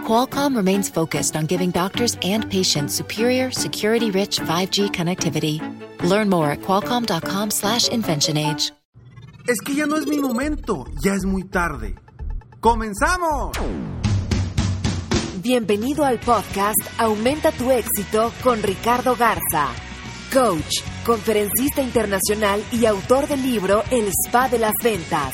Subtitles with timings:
[0.00, 5.60] Qualcomm remains focused on giving doctors and patients superior, security-rich 5G connectivity.
[6.02, 8.72] Learn more at qualcomm.com/inventionage.
[9.48, 11.94] Es que ya no es mi momento, ya es muy tarde.
[12.60, 13.56] ¡Comenzamos!
[15.42, 19.68] Bienvenido al podcast Aumenta tu éxito con Ricardo Garza,
[20.32, 25.32] coach, conferencista internacional y autor del libro El Spa de las Ventas.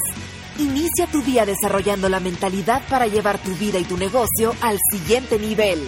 [0.59, 5.39] Inicia tu día desarrollando la mentalidad para llevar tu vida y tu negocio al siguiente
[5.39, 5.79] nivel.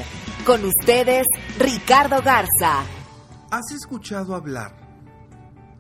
[0.45, 1.27] Con ustedes,
[1.59, 2.85] Ricardo Garza.
[3.51, 4.77] ¿Has escuchado hablar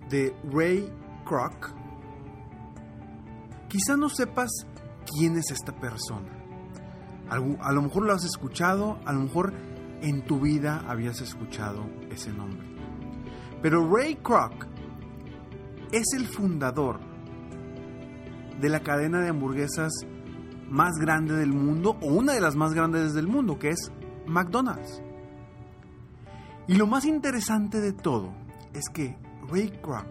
[0.09, 0.91] de Ray
[1.27, 1.75] Kroc?
[3.69, 4.49] Quizá no sepas
[5.05, 6.33] quién es esta persona.
[7.29, 9.53] A lo mejor lo has escuchado, a lo mejor
[10.01, 12.67] en tu vida habías escuchado ese nombre.
[13.61, 14.67] Pero Ray Kroc
[15.93, 17.08] es el fundador
[18.61, 19.93] de la cadena de hamburguesas
[20.69, 23.91] más grande del mundo, o una de las más grandes del mundo, que es
[24.27, 25.03] McDonald's.
[26.67, 28.33] Y lo más interesante de todo
[28.75, 29.17] es que
[29.51, 30.07] Ray Kroc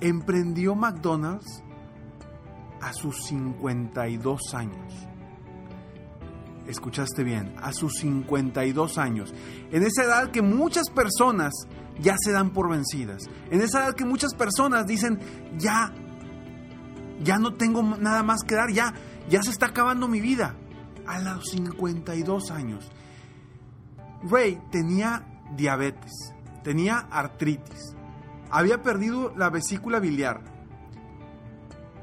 [0.00, 1.62] emprendió McDonald's
[2.80, 5.06] a sus 52 años.
[6.66, 9.34] Escuchaste bien, a sus 52 años.
[9.70, 11.52] En esa edad que muchas personas
[12.00, 13.28] ya se dan por vencidas.
[13.50, 15.18] En esa edad que muchas personas dicen,
[15.58, 15.92] ya
[17.22, 18.94] ya no tengo nada más que dar, ya,
[19.28, 20.54] ya se está acabando mi vida.
[21.06, 22.90] A los 52 años.
[24.22, 25.26] Ray tenía
[25.56, 26.12] diabetes,
[26.62, 27.96] tenía artritis,
[28.50, 30.42] había perdido la vesícula biliar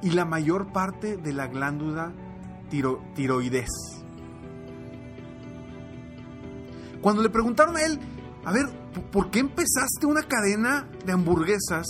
[0.02, 2.12] y la mayor parte de la glándula
[2.70, 3.70] tiroides.
[7.02, 8.00] Cuando le preguntaron a él,
[8.44, 8.66] a ver,
[9.12, 11.86] ¿por qué empezaste una cadena de hamburguesas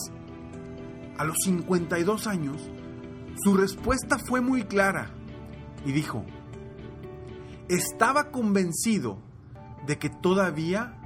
[1.17, 2.69] a los 52 años?
[3.43, 5.11] Su respuesta fue muy clara
[5.85, 6.25] y dijo,
[7.69, 9.19] estaba convencido
[9.85, 10.97] de que todavía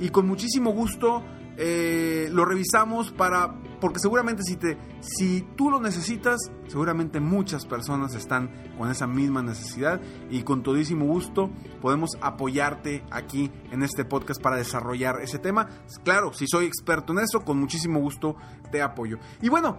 [0.01, 1.23] y con muchísimo gusto
[1.57, 8.15] eh, lo revisamos para porque seguramente si te si tú lo necesitas seguramente muchas personas
[8.15, 10.01] están con esa misma necesidad
[10.31, 11.51] y con todísimo gusto
[11.83, 15.69] podemos apoyarte aquí en este podcast para desarrollar ese tema
[16.03, 18.37] claro si soy experto en eso con muchísimo gusto
[18.73, 19.77] te apoyo y bueno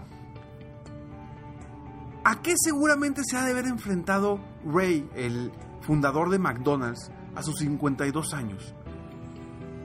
[2.24, 5.52] ¿A qué seguramente se ha de haber enfrentado Ray, el
[5.82, 8.74] fundador de McDonald's, a sus 52 años?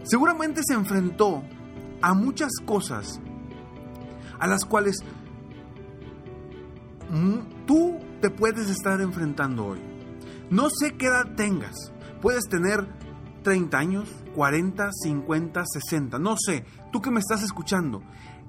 [0.04, 1.42] Seguramente se enfrentó
[2.00, 3.20] a muchas cosas
[4.40, 4.96] a las cuales
[7.66, 9.80] tú te puedes estar enfrentando hoy.
[10.50, 11.92] No sé qué edad tengas.
[12.20, 12.86] Puedes tener
[13.42, 16.64] 30 años, 40, 50, 60, no sé.
[16.90, 18.02] Tú que me estás escuchando,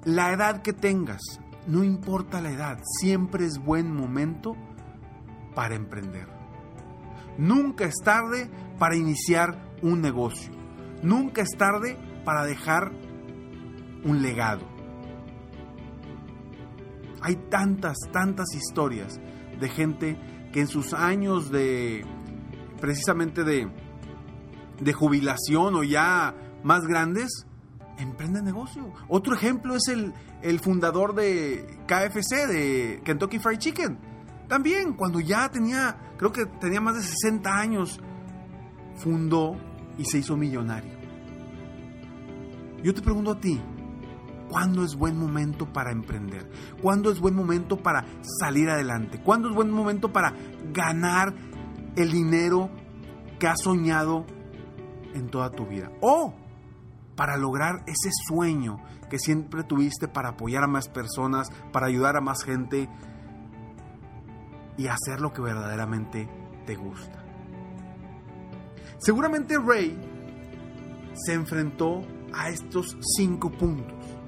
[0.04, 1.20] la edad que tengas,
[1.66, 4.56] no importa la edad, siempre es buen momento
[5.54, 6.28] para emprender.
[7.38, 10.52] Nunca es tarde para iniciar un negocio.
[11.02, 12.92] Nunca es tarde para dejar
[14.04, 14.71] un legado.
[17.22, 19.20] Hay tantas, tantas historias
[19.60, 20.18] de gente
[20.52, 22.04] que en sus años de,
[22.80, 23.70] precisamente de,
[24.80, 27.46] de jubilación o ya más grandes,
[27.98, 28.92] emprenden negocio.
[29.08, 30.12] Otro ejemplo es el,
[30.42, 33.98] el fundador de KFC, de Kentucky Fried Chicken.
[34.48, 38.00] También, cuando ya tenía, creo que tenía más de 60 años,
[38.96, 39.56] fundó
[39.96, 40.92] y se hizo millonario.
[42.82, 43.60] Yo te pregunto a ti,
[44.52, 46.46] ¿Cuándo es buen momento para emprender?
[46.82, 48.04] ¿Cuándo es buen momento para
[48.38, 49.18] salir adelante?
[49.18, 50.34] ¿Cuándo es buen momento para
[50.74, 51.32] ganar
[51.96, 52.68] el dinero
[53.38, 54.26] que has soñado
[55.14, 55.90] en toda tu vida?
[56.02, 56.34] O
[57.16, 58.76] para lograr ese sueño
[59.08, 62.90] que siempre tuviste para apoyar a más personas, para ayudar a más gente.
[64.76, 66.28] y hacer lo que verdaderamente
[66.66, 67.24] te gusta.
[68.98, 69.98] Seguramente Ray
[71.14, 72.02] se enfrentó
[72.34, 74.21] a estos cinco puntos.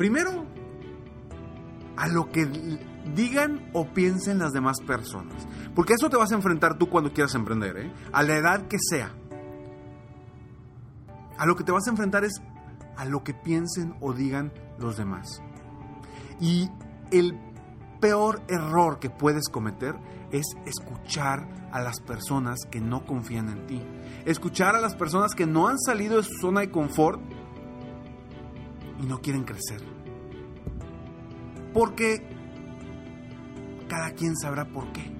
[0.00, 0.46] Primero,
[1.98, 2.46] a lo que
[3.14, 5.46] digan o piensen las demás personas.
[5.74, 7.92] Porque eso te vas a enfrentar tú cuando quieras emprender, ¿eh?
[8.10, 9.14] a la edad que sea.
[11.36, 12.40] A lo que te vas a enfrentar es
[12.96, 15.42] a lo que piensen o digan los demás.
[16.40, 16.70] Y
[17.10, 17.38] el
[18.00, 19.96] peor error que puedes cometer
[20.32, 23.82] es escuchar a las personas que no confían en ti.
[24.24, 27.20] Escuchar a las personas que no han salido de su zona de confort
[29.00, 29.80] y no quieren crecer.
[31.72, 32.26] Porque
[33.88, 35.10] cada quien sabrá por qué.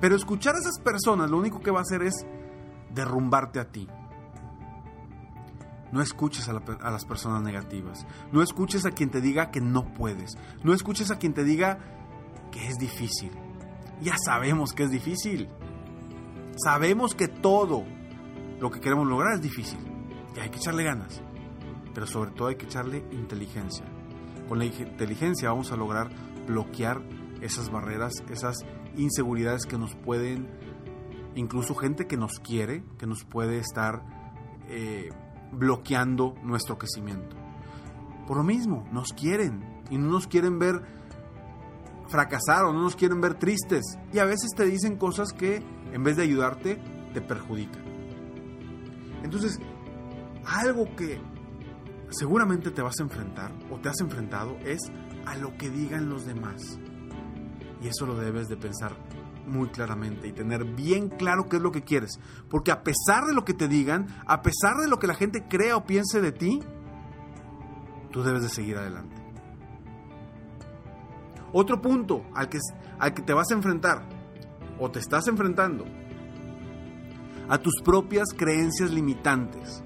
[0.00, 2.26] Pero escuchar a esas personas lo único que va a hacer es
[2.94, 3.88] derrumbarte a ti.
[5.92, 6.52] No escuches a,
[6.90, 8.06] las personas negativas.
[8.32, 10.36] No escuches a quien te diga que no puedes.
[10.62, 11.78] No escuches a quien te diga
[12.52, 13.32] que es difícil.
[14.00, 15.48] Ya sabemos que es difícil.
[16.64, 17.84] Sabemos que todo
[18.60, 19.80] lo que queremos lograr es difícil.
[20.36, 21.22] Y hay que echarle ganas.
[22.00, 23.84] Pero sobre todo hay que echarle inteligencia.
[24.48, 26.08] Con la inteligencia vamos a lograr
[26.46, 27.02] bloquear
[27.42, 28.56] esas barreras, esas
[28.96, 30.48] inseguridades que nos pueden,
[31.34, 34.02] incluso gente que nos quiere, que nos puede estar
[34.70, 35.10] eh,
[35.52, 37.36] bloqueando nuestro crecimiento.
[38.26, 40.80] Por lo mismo, nos quieren y no nos quieren ver
[42.08, 43.84] fracasar o no nos quieren ver tristes.
[44.10, 45.62] Y a veces te dicen cosas que
[45.92, 46.80] en vez de ayudarte,
[47.12, 47.84] te perjudican.
[49.22, 49.60] Entonces,
[50.46, 51.20] algo que
[52.10, 54.80] seguramente te vas a enfrentar o te has enfrentado es
[55.26, 56.78] a lo que digan los demás.
[57.82, 58.92] Y eso lo debes de pensar
[59.46, 62.18] muy claramente y tener bien claro qué es lo que quieres.
[62.48, 65.46] Porque a pesar de lo que te digan, a pesar de lo que la gente
[65.48, 66.60] crea o piense de ti,
[68.10, 69.16] tú debes de seguir adelante.
[71.52, 72.58] Otro punto al que,
[72.98, 74.08] al que te vas a enfrentar
[74.78, 75.84] o te estás enfrentando
[77.48, 79.82] a tus propias creencias limitantes.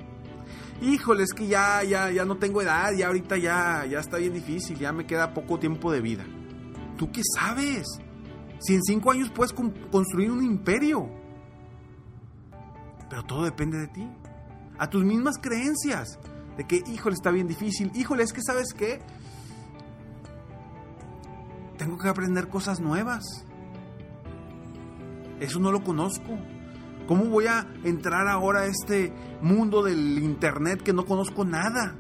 [0.83, 4.33] Híjole, es que ya, ya, ya no tengo edad, ya ahorita ya, ya está bien
[4.33, 6.25] difícil, ya me queda poco tiempo de vida.
[6.97, 7.87] ¿Tú qué sabes?
[8.61, 11.09] Si en cinco años puedes construir un imperio.
[13.09, 14.09] Pero todo depende de ti.
[14.79, 16.19] A tus mismas creencias.
[16.57, 17.91] De que, híjole, está bien difícil.
[17.95, 19.01] Híjole, es que sabes qué.
[21.77, 23.45] Tengo que aprender cosas nuevas.
[25.41, 26.39] Eso no lo conozco.
[27.07, 29.13] ¿Cómo voy a entrar ahora a este
[29.43, 31.97] mundo del Internet que no conozco nada?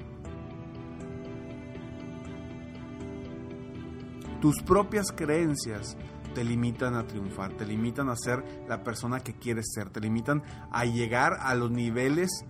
[4.40, 5.96] Tus propias creencias
[6.34, 10.42] te limitan a triunfar, te limitan a ser la persona que quieres ser, te limitan
[10.70, 12.44] a llegar a los niveles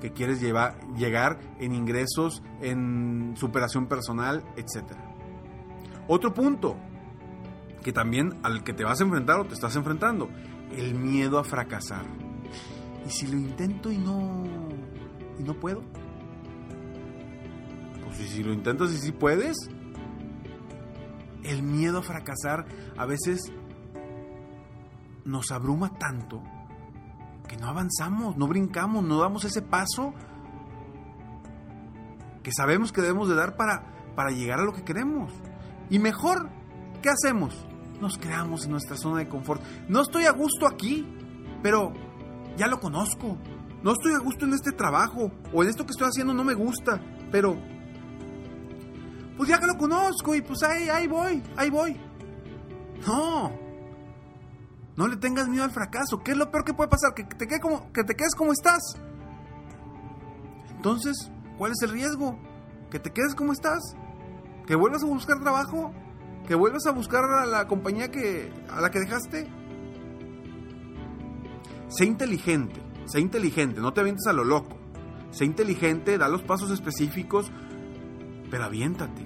[0.00, 4.92] que quieres llevar, llegar en ingresos, en superación personal, etc.
[6.06, 6.76] Otro punto
[7.82, 10.28] que también al que te vas a enfrentar o te estás enfrentando,
[10.76, 12.04] el miedo a fracasar.
[13.06, 14.44] ¿Y si lo intento y no
[15.38, 15.82] y no puedo?
[18.04, 19.56] Pues si lo intentas y si puedes,
[21.42, 22.66] el miedo a fracasar
[22.96, 23.52] a veces
[25.24, 26.42] nos abruma tanto
[27.48, 30.14] que no avanzamos, no brincamos, no damos ese paso
[32.42, 33.84] que sabemos que debemos de dar para,
[34.14, 35.32] para llegar a lo que queremos.
[35.90, 36.48] Y mejor,
[37.02, 37.66] ¿qué hacemos?
[38.04, 39.62] Nos creamos en nuestra zona de confort.
[39.88, 41.08] No estoy a gusto aquí,
[41.62, 41.94] pero
[42.54, 43.38] ya lo conozco.
[43.82, 46.52] No estoy a gusto en este trabajo o en esto que estoy haciendo no me
[46.52, 47.00] gusta,
[47.32, 47.56] pero
[49.38, 51.98] pues ya que lo conozco y pues ahí, ahí voy, ahí voy.
[53.06, 53.50] No.
[54.96, 56.18] No le tengas miedo al fracaso.
[56.22, 57.14] ¿Qué es lo peor que puede pasar?
[57.14, 58.82] Que te, como, que te quedes como estás.
[60.76, 62.38] Entonces, ¿cuál es el riesgo?
[62.90, 63.80] ¿Que te quedes como estás?
[64.66, 65.94] ¿Que vuelvas a buscar trabajo?
[66.46, 69.48] ¿Que vuelvas a buscar a la compañía que, a la que dejaste?
[71.88, 74.76] Sé inteligente, sé inteligente, no te avientes a lo loco.
[75.30, 77.50] Sé inteligente, da los pasos específicos,
[78.50, 79.22] pero aviéntate.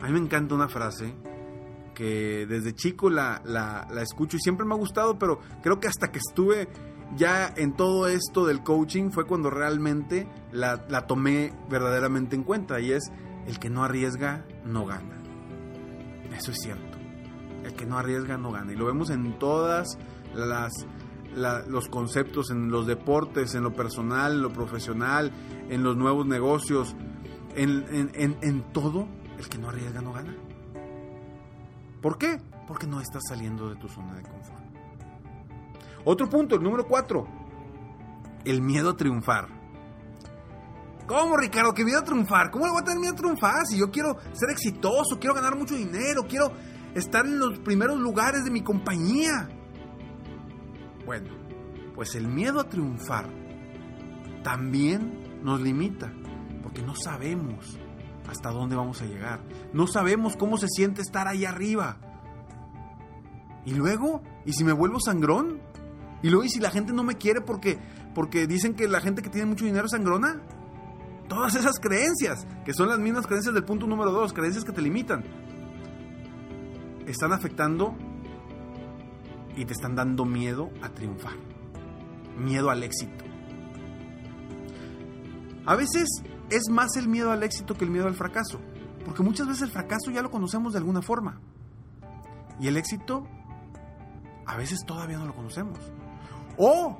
[0.00, 1.14] A mí me encanta una frase
[1.94, 6.10] que desde chico la, la, escucho y siempre me ha gustado, pero creo que hasta
[6.10, 6.68] que estuve
[7.16, 12.80] ya en todo esto del coaching fue cuando realmente la, la tomé verdaderamente en cuenta
[12.80, 13.10] y es
[13.46, 15.22] el que no arriesga no gana.
[16.36, 16.98] Eso es cierto.
[17.64, 18.72] El que no arriesga no gana.
[18.72, 19.98] Y lo vemos en todas
[20.34, 20.72] las
[21.36, 25.32] los conceptos en los deportes, en lo personal, en lo profesional,
[25.68, 26.94] en los nuevos negocios,
[27.56, 29.06] en, todo,
[29.38, 30.34] el que no arriesga no gana.
[32.00, 32.40] ¿Por qué?
[32.66, 34.64] Porque no estás saliendo de tu zona de confort.
[36.04, 37.26] Otro punto, el número cuatro,
[38.44, 39.48] el miedo a triunfar.
[41.06, 41.74] ¿Cómo, Ricardo?
[41.74, 42.50] ¿Que miedo a triunfar?
[42.50, 43.66] ¿Cómo le voy a tener miedo a triunfar?
[43.66, 46.50] Si yo quiero ser exitoso, quiero ganar mucho dinero, quiero
[46.94, 49.48] estar en los primeros lugares de mi compañía.
[51.04, 51.28] Bueno,
[51.94, 53.28] pues el miedo a triunfar
[54.42, 56.10] también nos limita,
[56.62, 57.78] porque no sabemos
[58.26, 59.40] hasta dónde vamos a llegar.
[59.74, 61.98] No sabemos cómo se siente estar ahí arriba.
[63.66, 65.60] Y luego, ¿y si me vuelvo sangrón?
[66.22, 67.78] Y luego, ¿y si la gente no me quiere porque,
[68.14, 70.40] porque dicen que la gente que tiene mucho dinero es sangrona?
[71.28, 74.82] Todas esas creencias, que son las mismas creencias del punto número dos, creencias que te
[74.82, 75.24] limitan,
[77.06, 77.94] están afectando
[79.56, 81.34] y te están dando miedo a triunfar,
[82.38, 83.24] miedo al éxito.
[85.66, 86.08] A veces
[86.50, 88.60] es más el miedo al éxito que el miedo al fracaso,
[89.04, 91.40] porque muchas veces el fracaso ya lo conocemos de alguna forma
[92.60, 93.26] y el éxito
[94.46, 95.78] a veces todavía no lo conocemos.
[96.56, 96.98] O,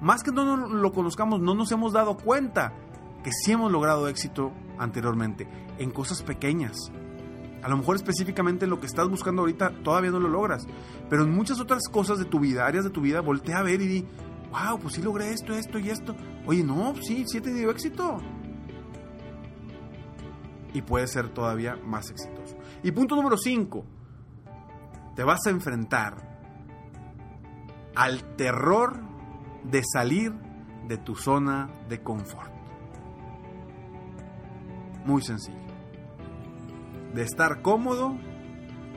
[0.00, 2.72] más que no lo conozcamos, no nos hemos dado cuenta
[3.22, 5.48] que sí hemos logrado éxito anteriormente,
[5.78, 6.76] en cosas pequeñas.
[7.62, 10.66] A lo mejor específicamente en lo que estás buscando ahorita todavía no lo logras,
[11.10, 13.80] pero en muchas otras cosas de tu vida, áreas de tu vida, voltea a ver
[13.82, 14.06] y di,
[14.50, 16.14] wow, pues sí logré esto, esto y esto.
[16.46, 18.18] Oye, no, sí, sí he tenido éxito.
[20.72, 22.56] Y puede ser todavía más exitoso.
[22.82, 23.84] Y punto número 5,
[25.16, 26.28] te vas a enfrentar
[27.96, 29.00] al terror
[29.64, 30.32] de salir
[30.86, 32.57] de tu zona de confort.
[35.08, 35.56] Muy sencillo.
[37.14, 38.14] De estar cómodo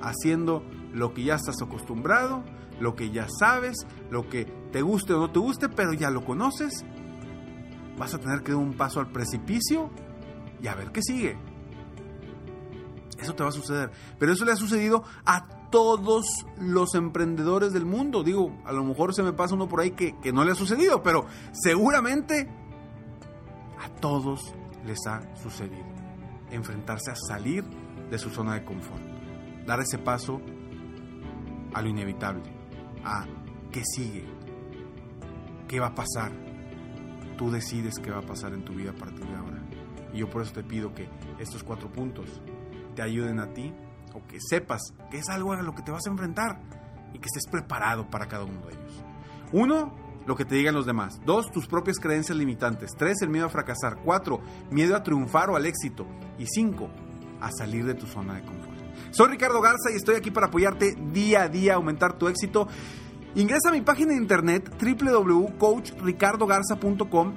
[0.02, 2.44] haciendo lo que ya estás acostumbrado,
[2.82, 6.26] lo que ya sabes, lo que te guste o no te guste, pero ya lo
[6.26, 6.84] conoces.
[7.98, 9.90] Vas a tener que dar un paso al precipicio
[10.62, 11.38] y a ver qué sigue.
[13.18, 13.92] Eso te va a suceder.
[14.20, 16.26] Pero eso le ha sucedido a todos
[16.60, 18.22] los emprendedores del mundo.
[18.22, 20.56] Digo, a lo mejor se me pasa uno por ahí que, que no le ha
[20.56, 22.50] sucedido, pero seguramente
[23.80, 24.54] a todos
[24.84, 26.01] les ha sucedido
[26.52, 27.64] enfrentarse a salir
[28.10, 29.02] de su zona de confort,
[29.66, 30.42] dar ese paso
[31.74, 32.44] a lo inevitable,
[33.04, 33.26] a
[33.72, 34.26] qué sigue,
[35.68, 36.32] qué va a pasar.
[37.38, 39.62] Tú decides qué va a pasar en tu vida a partir de ahora.
[40.14, 42.42] Y yo por eso te pido que estos cuatro puntos
[42.96, 43.74] te ayuden a ti
[44.14, 46.60] o que sepas que es algo a lo que te vas a enfrentar
[47.14, 49.04] y que estés preparado para cada uno de ellos.
[49.54, 49.96] Uno,
[50.32, 51.20] lo que te digan los demás.
[51.26, 52.92] Dos, tus propias creencias limitantes.
[52.98, 53.98] Tres, el miedo a fracasar.
[53.98, 56.08] Cuatro, miedo a triunfar o al éxito.
[56.40, 56.90] Y cinco,
[57.42, 58.80] a salir de tu zona de confort.
[59.10, 62.70] Soy Ricardo Garza y estoy aquí para apoyarte día a día a aumentar tu éxito.
[63.36, 67.34] Ingresa a mi página de internet www.coachricardogarza.com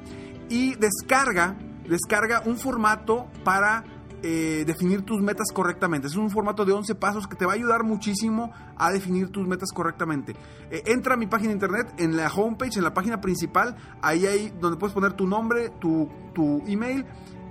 [0.49, 1.59] y descarga,
[1.89, 3.83] descarga un formato para
[4.27, 6.07] eh, definir tus metas correctamente.
[6.07, 9.47] Es un formato de 11 pasos que te va a ayudar muchísimo a definir tus
[9.47, 10.35] metas correctamente.
[10.71, 14.25] Eh, entra a mi página de internet, en la homepage, en la página principal, ahí
[14.25, 17.05] hay donde puedes poner tu nombre, tu, tu email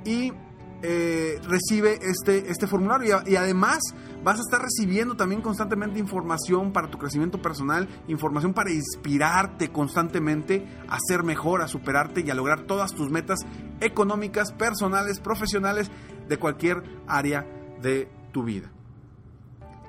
[0.03, 0.33] y
[0.85, 3.79] eh, recibe este, este formulario y, además
[4.21, 10.67] vas a estar recibiendo también constantemente información para tu crecimiento personal, información para inspirarte constantemente
[10.89, 13.39] a ser mejor, a superarte y a lograr todas tus metas
[13.79, 15.89] económicas, personales, profesionales,
[16.27, 17.47] de cualquier área
[17.81, 18.69] de tu vida.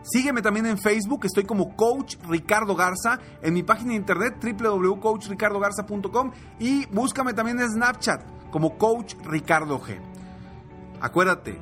[0.02, 6.32] Sígueme también en Facebook, estoy como Coach Ricardo Garza, en mi página de internet www.coachricardogarza.com
[6.58, 9.98] y búscame también en Snapchat como Coach Ricardo G.
[11.00, 11.58] Acuérdate,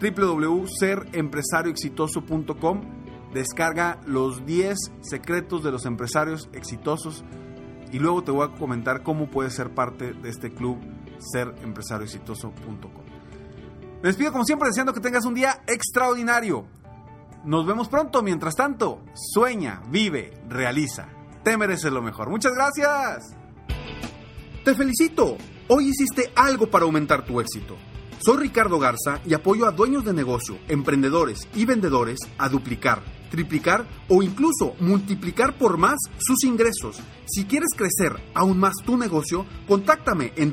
[0.00, 2.80] www.serempresarioexitoso.com.
[3.32, 7.24] Descarga los 10 secretos de los empresarios exitosos
[7.92, 10.78] y luego te voy a comentar cómo puedes ser parte de este club
[11.18, 13.05] serempresarioexitoso.com.
[14.06, 16.64] Me despido como siempre deseando que tengas un día extraordinario.
[17.44, 18.22] Nos vemos pronto.
[18.22, 21.08] Mientras tanto, sueña, vive, realiza.
[21.42, 22.30] Te mereces lo mejor.
[22.30, 23.34] Muchas gracias.
[24.64, 25.36] Te felicito.
[25.66, 27.74] Hoy hiciste algo para aumentar tu éxito.
[28.20, 33.88] Soy Ricardo Garza y apoyo a dueños de negocio, emprendedores y vendedores a duplicar, triplicar
[34.08, 37.00] o incluso multiplicar por más sus ingresos.
[37.26, 40.52] Si quieres crecer aún más tu negocio, contáctame en